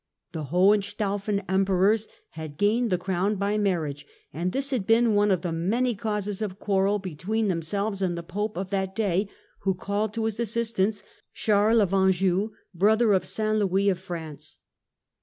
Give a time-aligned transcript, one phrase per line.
[0.31, 5.43] The Hohenstaufen Emperors had gained the crown by marriage and this had been one of
[5.53, 9.29] many causes of quarrel between them selves and the Pope of that day,
[9.59, 11.03] who called to his as sistance
[11.35, 13.59] Charles of Anjou, brother of St.
[13.59, 14.57] Louis of France.